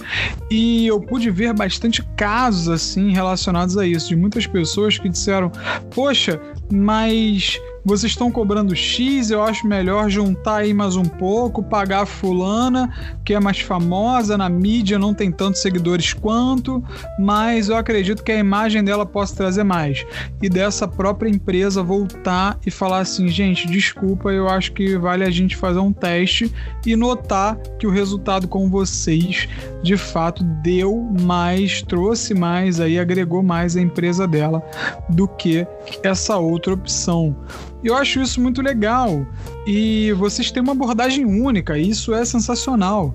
E 0.50 0.88
eu 0.88 1.00
pude 1.00 1.30
ver 1.30 1.54
bastante 1.54 2.04
casos 2.16 2.70
assim 2.70 3.12
relacionados 3.12 3.78
a 3.78 3.86
isso, 3.86 4.10
de 4.10 4.16
muitas 4.16 4.48
pessoas 4.48 4.98
que 4.98 5.10
disseram: 5.10 5.52
Poxa, 5.94 6.40
mas 6.72 7.60
vocês 7.86 8.14
estão 8.14 8.32
cobrando 8.32 8.74
X, 8.74 9.30
eu 9.30 9.44
acho 9.44 9.68
melhor 9.68 10.10
juntar 10.10 10.58
aí 10.58 10.74
mais 10.74 10.96
um 10.96 11.04
pouco, 11.04 11.62
pagar 11.62 12.04
a 12.04 12.06
fulana, 12.06 12.90
que 13.26 13.34
é 13.34 13.40
mais 13.40 13.60
famosa 13.60 14.38
na 14.38 14.48
mídia, 14.48 14.98
não 14.98 15.14
tem 15.14 15.30
tantos 15.30 15.62
seguidores 15.62 16.14
quanto, 16.14 16.82
mas 17.20 17.68
eu 17.68 17.76
acredito 17.76 18.24
que 18.24 18.32
a 18.32 18.38
imagem 18.38 18.84
dela 18.84 19.06
possa 19.06 19.36
trazer 19.36 19.64
mais. 19.64 20.06
E 20.42 20.48
dessa 20.48 20.88
própria 20.88 21.30
empresa 21.30 21.84
voltar 21.84 22.58
e 22.66 22.72
falar 22.72 23.00
assim, 23.00 23.28
gente, 23.28 23.68
desculpa, 23.68 24.32
eu 24.32 24.48
acho 24.48 24.72
que 24.72 24.98
vale 24.98 25.26
a 25.26 25.30
gente 25.30 25.58
fazer 25.58 25.80
um 25.80 25.92
teste 25.92 26.54
e 26.86 26.96
notar 26.96 27.58
que 27.78 27.86
o 27.86 27.92
resultado 27.92 28.48
com 28.48 28.70
vocês 28.70 29.50
de 29.82 29.98
fato 29.98 30.42
deu 30.64 30.96
mais, 31.22 31.82
trouxe 31.82 32.34
mais 32.34 32.80
aí, 32.80 32.98
agregou 32.98 33.44
mais 33.44 33.76
a 33.76 33.82
empresa 33.82 34.26
dela 34.26 34.64
do 35.10 35.28
que 35.28 35.68
essa 36.02 36.38
outra 36.38 36.74
opção. 36.74 37.36
Eu 37.84 37.96
acho 37.96 38.22
isso 38.22 38.40
muito 38.42 38.62
legal. 38.62 39.26
E 39.66 40.12
vocês 40.14 40.52
têm 40.52 40.64
uma 40.64 40.72
abordagem 40.72 41.26
única, 41.26 41.78
e 41.78 41.90
isso 41.90 42.14
é 42.14 42.24
sensacional. 42.24 43.14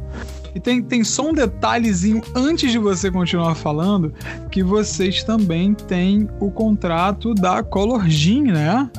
E 0.54 0.60
tem, 0.60 0.82
tem 0.82 1.04
só 1.04 1.28
um 1.28 1.32
detalhezinho 1.32 2.22
antes 2.34 2.72
de 2.72 2.78
você 2.78 3.10
continuar 3.10 3.54
falando, 3.54 4.12
que 4.50 4.62
vocês 4.62 5.22
também 5.22 5.75
têm 5.75 6.28
o 6.40 6.50
contrato 6.50 7.34
da 7.34 7.62
Color 7.62 8.08
Jean, 8.08 8.52
né? 8.52 8.90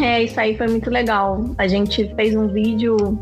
É, 0.00 0.22
isso 0.22 0.38
aí 0.38 0.56
foi 0.56 0.68
muito 0.68 0.88
legal. 0.88 1.54
A 1.58 1.66
gente 1.66 2.12
fez 2.14 2.34
um 2.36 2.48
vídeo 2.48 3.18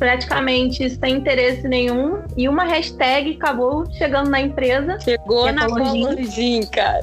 praticamente 0.00 0.88
sem 0.88 1.16
interesse 1.16 1.68
nenhum 1.68 2.22
e 2.34 2.48
uma 2.48 2.64
hashtag 2.64 3.32
acabou 3.32 3.84
chegando 3.92 4.30
na 4.30 4.40
empresa. 4.40 4.98
Chegou 4.98 5.46
é 5.46 5.52
na 5.52 5.68
Colorgin, 5.68 6.62
cara. 6.66 7.02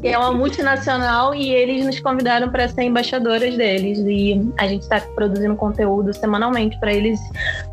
Que 0.00 0.08
é 0.08 0.18
uma 0.18 0.32
multinacional 0.32 1.32
e 1.34 1.54
eles 1.54 1.86
nos 1.86 2.00
convidaram 2.00 2.50
para 2.50 2.68
ser 2.68 2.82
embaixadoras 2.82 3.56
deles 3.56 4.00
e 4.00 4.52
a 4.58 4.66
gente 4.66 4.82
está 4.82 5.00
produzindo 5.14 5.54
conteúdo 5.54 6.12
semanalmente 6.12 6.78
para 6.80 6.92
eles, 6.92 7.20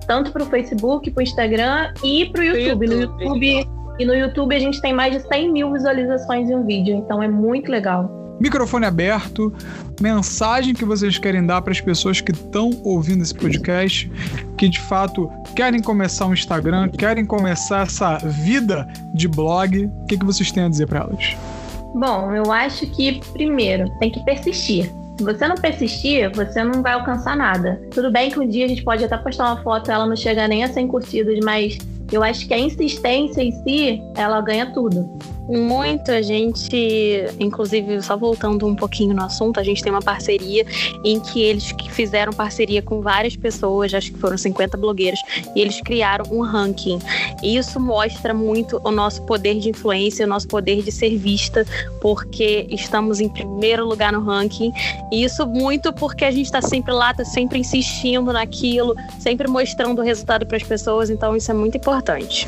tanto 0.05 0.31
para 0.31 0.43
o 0.43 0.45
Facebook, 0.45 1.09
para 1.09 1.19
o 1.19 1.23
Instagram 1.23 1.91
e 2.03 2.27
para 2.27 2.41
o 2.41 2.43
YouTube. 2.43 2.87
No 2.87 3.01
YouTube 3.01 3.67
e 3.97 4.05
no 4.05 4.13
YouTube 4.13 4.55
a 4.55 4.59
gente 4.59 4.79
tem 4.79 4.93
mais 4.93 5.13
de 5.13 5.27
100 5.27 5.51
mil 5.51 5.73
visualizações 5.73 6.47
em 6.47 6.55
um 6.55 6.63
vídeo, 6.63 6.95
então 6.95 7.23
é 7.23 7.27
muito 7.27 7.71
legal 7.71 8.19
microfone 8.39 8.85
aberto, 8.85 9.53
mensagem 10.01 10.73
que 10.73 10.85
vocês 10.85 11.17
querem 11.17 11.45
dar 11.45 11.61
para 11.61 11.71
as 11.71 11.81
pessoas 11.81 12.21
que 12.21 12.31
estão 12.31 12.71
ouvindo 12.83 13.21
esse 13.21 13.33
podcast, 13.33 14.11
que 14.57 14.69
de 14.69 14.79
fato 14.79 15.29
querem 15.55 15.81
começar 15.81 16.25
um 16.25 16.33
Instagram, 16.33 16.89
querem 16.89 17.25
começar 17.25 17.83
essa 17.83 18.17
vida 18.17 18.87
de 19.13 19.27
blog. 19.27 19.85
O 19.85 20.05
que, 20.05 20.17
que 20.17 20.25
vocês 20.25 20.51
têm 20.51 20.63
a 20.63 20.69
dizer 20.69 20.87
para 20.87 20.99
elas? 20.99 21.35
Bom, 21.93 22.33
eu 22.33 22.51
acho 22.51 22.85
que 22.87 23.19
primeiro 23.33 23.89
tem 23.99 24.11
que 24.11 24.23
persistir. 24.23 24.91
Se 25.17 25.23
você 25.23 25.47
não 25.47 25.55
persistir, 25.55 26.31
você 26.33 26.63
não 26.63 26.81
vai 26.81 26.93
alcançar 26.93 27.35
nada. 27.35 27.81
Tudo 27.91 28.09
bem 28.09 28.31
que 28.31 28.39
um 28.39 28.47
dia 28.47 28.65
a 28.65 28.67
gente 28.69 28.83
pode 28.83 29.03
até 29.03 29.17
postar 29.17 29.53
uma 29.53 29.63
foto 29.63 29.89
e 29.89 29.93
ela 29.93 30.05
não 30.05 30.15
chega 30.15 30.47
nem 30.47 30.63
a 30.63 30.69
100 30.69 30.87
curtidas, 30.87 31.39
mas 31.43 31.77
eu 32.11 32.23
acho 32.23 32.47
que 32.47 32.53
a 32.53 32.59
insistência 32.59 33.41
em 33.41 33.51
si, 33.63 34.01
ela 34.15 34.39
ganha 34.41 34.71
tudo. 34.73 35.19
Muito, 35.49 36.11
a 36.11 36.21
gente, 36.21 37.25
inclusive, 37.39 38.03
só 38.03 38.15
voltando 38.15 38.67
um 38.67 38.75
pouquinho 38.75 39.15
no 39.15 39.23
assunto, 39.23 39.59
a 39.59 39.63
gente 39.63 39.81
tem 39.81 39.91
uma 39.91 40.01
parceria 40.01 40.63
em 41.03 41.19
que 41.19 41.41
eles 41.41 41.73
fizeram 41.89 42.31
parceria 42.31 42.83
com 42.83 43.01
várias 43.01 43.35
pessoas, 43.35 43.91
acho 43.95 44.13
que 44.13 44.19
foram 44.19 44.37
50 44.37 44.77
blogueiros, 44.77 45.19
e 45.55 45.61
eles 45.61 45.81
criaram 45.81 46.25
um 46.31 46.41
ranking. 46.41 46.99
E 47.41 47.57
isso 47.57 47.79
mostra 47.79 48.31
muito 48.31 48.79
o 48.83 48.91
nosso 48.91 49.23
poder 49.23 49.57
de 49.57 49.69
influência, 49.69 50.23
o 50.23 50.29
nosso 50.29 50.47
poder 50.47 50.83
de 50.83 50.91
ser 50.91 51.17
vista, 51.17 51.65
porque 51.99 52.67
estamos 52.69 53.19
em 53.19 53.27
primeiro 53.27 53.83
lugar 53.87 54.13
no 54.13 54.21
ranking. 54.21 54.71
E 55.11 55.23
isso 55.23 55.47
muito 55.47 55.91
porque 55.91 56.25
a 56.25 56.31
gente 56.31 56.45
está 56.45 56.61
sempre 56.61 56.93
lá, 56.93 57.09
está 57.09 57.25
sempre 57.25 57.57
insistindo 57.57 58.31
naquilo, 58.31 58.93
sempre 59.19 59.47
mostrando 59.47 59.99
o 59.99 60.03
resultado 60.03 60.45
para 60.45 60.57
as 60.57 60.63
pessoas, 60.63 61.09
então 61.09 61.35
isso 61.35 61.49
é 61.49 61.55
muito 61.55 61.75
importante. 61.75 62.47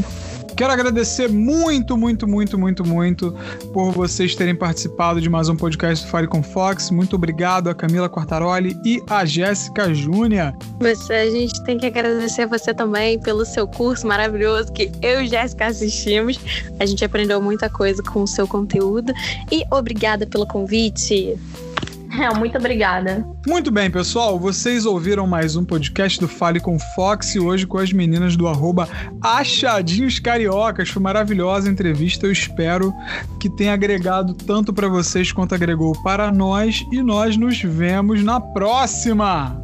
Quero 0.56 0.74
agradecer 0.74 1.30
muito, 1.30 1.98
muito, 1.98 2.28
muito, 2.28 2.58
muito, 2.58 2.86
muito 2.86 3.36
por 3.74 3.92
vocês 3.92 4.36
terem 4.36 4.56
participado 4.56 5.20
de 5.20 5.30
mais 5.30 5.50
um 5.50 5.56
podcast 5.56 6.06
do 6.06 6.12
Fire 6.12 6.28
com 6.28 6.44
Fox. 6.44 6.92
Muito 6.92 7.16
obrigado 7.16 7.70
a 7.70 7.74
Camila 7.74 8.10
Quartaroli 8.10 8.78
e 8.86 9.02
a 9.10 9.26
Jéssica 9.26 9.94
Júnior. 9.94 10.54
Você, 10.80 11.14
a 11.14 11.30
gente 11.30 11.64
tem 11.64 11.78
que 11.78 11.86
agradecer 11.86 12.46
você 12.46 12.74
também 12.74 13.20
pelo 13.20 13.46
seu 13.46 13.68
curso 13.68 14.06
maravilhoso 14.06 14.72
que 14.72 14.92
eu 15.02 15.22
e 15.22 15.28
Jéssica 15.28 15.68
assistimos. 15.68 16.40
A 16.80 16.86
gente 16.86 17.04
aprendeu 17.04 17.42
muita 17.42 17.70
coisa 17.70 18.04
com 18.04 18.24
o 18.24 18.28
seu 18.28 18.48
conteúdo 18.48 19.14
e 19.52 19.64
obrigada 19.72 20.28
pelo 20.28 20.46
convite. 20.46 21.38
É, 22.20 22.38
muito 22.38 22.58
obrigada. 22.58 23.26
Muito 23.48 23.72
bem, 23.72 23.90
pessoal. 23.90 24.38
Vocês 24.38 24.86
ouviram 24.86 25.26
mais 25.26 25.56
um 25.56 25.64
podcast 25.64 26.20
do 26.20 26.28
Fale 26.28 26.60
com 26.60 26.78
Fox 26.96 27.36
hoje 27.36 27.66
com 27.66 27.78
as 27.78 27.94
meninas 27.94 28.36
do 28.36 28.48
arroba 28.48 28.90
Achadinhos 29.22 30.20
Cariocas. 30.20 30.90
Foi 30.90 31.02
maravilhosa 31.02 31.70
a 31.70 31.72
entrevista. 31.72 32.26
Eu 32.26 32.32
espero 32.32 32.94
que 33.40 33.50
tenha 33.50 33.74
agregado 33.74 34.34
tanto 34.34 34.74
para 34.74 34.88
vocês 34.88 35.32
quanto 35.32 35.56
agregou 35.56 35.94
para 36.04 36.32
nós. 36.32 36.86
E 36.92 37.02
nós 37.02 37.38
nos 37.38 37.62
vemos 37.62 38.24
na 38.24 38.40
próxima! 38.40 39.61